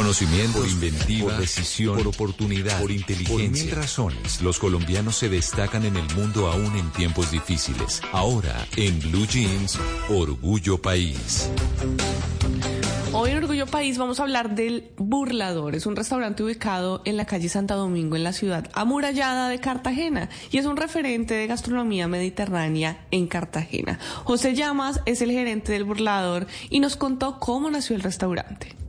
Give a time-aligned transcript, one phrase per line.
[0.00, 3.36] conocimiento, por inventiva, por decisión, por oportunidad, por inteligencia.
[3.36, 8.00] Por mil razones, los colombianos se destacan en el mundo aún en tiempos difíciles.
[8.10, 9.78] Ahora, en Blue Jeans,
[10.08, 11.50] Orgullo País.
[13.12, 15.74] Hoy en Orgullo País vamos a hablar del Burlador.
[15.74, 20.30] Es un restaurante ubicado en la calle Santa Domingo, en la ciudad amurallada de Cartagena,
[20.50, 23.98] y es un referente de gastronomía mediterránea en Cartagena.
[24.24, 28.80] José Llamas es el gerente del Burlador y nos contó cómo nació el restaurante.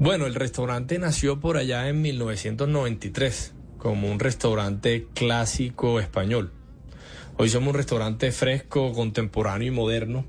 [0.00, 6.52] Bueno, el restaurante nació por allá en 1993 como un restaurante clásico español.
[7.36, 10.24] Hoy somos un restaurante fresco, contemporáneo y moderno,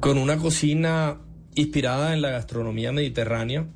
[0.00, 1.22] con una cocina
[1.54, 3.66] inspirada en la gastronomía mediterránea,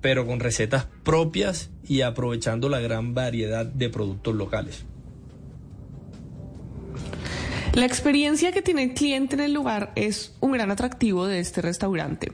[0.00, 4.86] pero con recetas propias y aprovechando la gran variedad de productos locales.
[7.72, 11.62] La experiencia que tiene el cliente en el lugar es un gran atractivo de este
[11.62, 12.32] restaurante.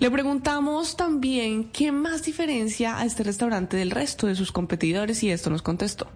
[0.00, 5.30] Le preguntamos también qué más diferencia a este restaurante del resto de sus competidores y
[5.30, 6.08] esto nos contestó.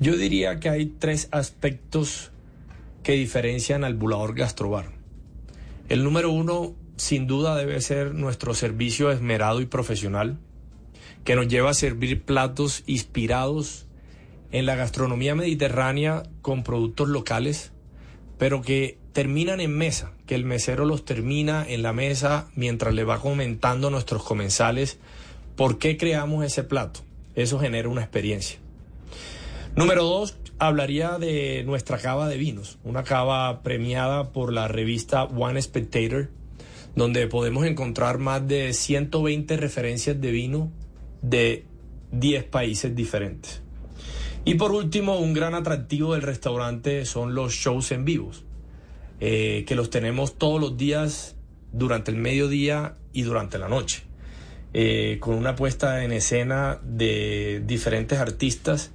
[0.00, 2.32] Yo diría que hay tres aspectos
[3.04, 4.90] que diferencian al Bulador Gastrobar.
[5.88, 10.38] El número uno sin duda debe ser nuestro servicio esmerado y profesional,
[11.22, 13.86] que nos lleva a servir platos inspirados
[14.50, 17.72] en la gastronomía mediterránea con productos locales,
[18.44, 23.02] pero que terminan en mesa, que el mesero los termina en la mesa mientras le
[23.02, 24.98] va comentando nuestros comensales
[25.56, 27.00] por qué creamos ese plato.
[27.34, 28.58] Eso genera una experiencia.
[29.76, 35.62] Número dos, hablaría de nuestra cava de vinos, una cava premiada por la revista One
[35.62, 36.28] Spectator
[36.94, 40.70] donde podemos encontrar más de 120 referencias de vino
[41.22, 41.64] de
[42.12, 43.63] 10 países diferentes.
[44.44, 48.44] Y por último, un gran atractivo del restaurante son los shows en vivos,
[49.20, 51.36] eh, que los tenemos todos los días
[51.72, 54.02] durante el mediodía y durante la noche,
[54.72, 58.92] eh, con una puesta en escena de diferentes artistas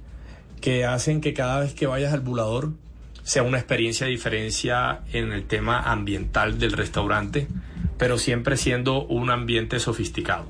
[0.60, 2.72] que hacen que cada vez que vayas al bulador
[3.22, 7.48] sea una experiencia de diferencia en el tema ambiental del restaurante
[8.00, 10.46] pero siempre siendo un ambiente sofisticado.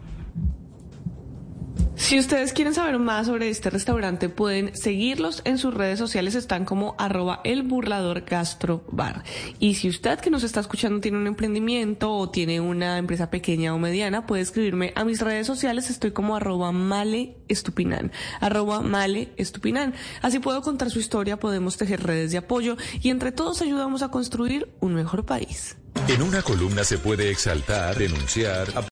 [2.00, 6.64] Si ustedes quieren saber más sobre este restaurante, pueden seguirlos en sus redes sociales, están
[6.64, 9.22] como arroba el burlador gastrobar.
[9.60, 13.74] Y si usted que nos está escuchando tiene un emprendimiento o tiene una empresa pequeña
[13.74, 19.28] o mediana, puede escribirme a mis redes sociales, estoy como arroba male estupinan, arroba male
[19.36, 19.94] estupinan.
[20.22, 24.10] Así puedo contar su historia, podemos tejer redes de apoyo y entre todos ayudamos a
[24.10, 25.76] construir un mejor país.
[26.08, 28.68] En una columna se puede exaltar, denunciar,